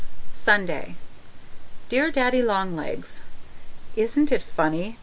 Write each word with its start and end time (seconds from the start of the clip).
Sunday 0.33 0.95
Dear 1.87 2.09
Daddy 2.09 2.41
Long 2.41 2.75
Legs, 2.75 3.21
Isn't 3.95 4.31
it 4.31 4.41
funny? 4.41 4.97